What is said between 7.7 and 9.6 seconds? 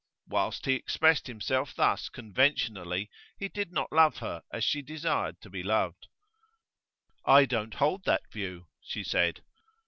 hold that view,' she said.